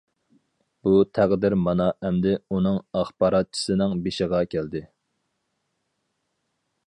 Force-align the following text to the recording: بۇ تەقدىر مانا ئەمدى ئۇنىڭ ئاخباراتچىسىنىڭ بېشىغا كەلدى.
بۇ 0.85 0.93
تەقدىر 1.17 1.55
مانا 1.65 1.85
ئەمدى 2.07 2.31
ئۇنىڭ 2.55 2.79
ئاخباراتچىسىنىڭ 3.01 3.93
بېشىغا 4.07 4.41
كەلدى. 4.57 4.83